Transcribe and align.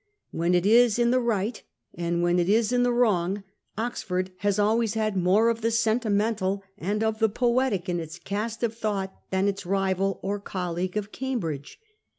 When 0.31 0.55
it 0.55 0.65
is 0.65 0.97
in 0.97 1.11
the 1.11 1.19
right, 1.19 1.61
and 1.93 2.23
when 2.23 2.39
it 2.39 2.49
is 2.49 2.71
in 2.71 2.81
the 2.81 2.91
wrong, 2.91 3.43
Oxford 3.77 4.31
has 4.37 4.57
always 4.57 4.95
had 4.95 5.15
more 5.15 5.47
of 5.49 5.61
the 5.61 5.69
sentimental 5.69 6.63
and 6.75 7.03
of 7.03 7.19
the 7.19 7.29
poetic 7.29 7.87
in 7.87 7.99
its 7.99 8.17
cast 8.17 8.63
of 8.63 8.75
thought 8.75 9.13
than 9.29 9.47
its 9.47 9.63
rival 9.63 10.19
or 10.23 10.39
colleague 10.39 10.97
of 10.97 11.11
Cambridge. 11.11 11.79